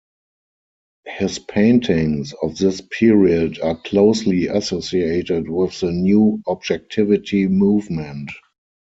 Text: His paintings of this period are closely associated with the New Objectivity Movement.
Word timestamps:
His 1.05 1.37
paintings 1.37 2.33
of 2.41 2.57
this 2.57 2.81
period 2.81 3.59
are 3.59 3.79
closely 3.79 4.47
associated 4.47 5.47
with 5.47 5.79
the 5.79 5.91
New 5.91 6.41
Objectivity 6.47 7.47
Movement. 7.47 8.31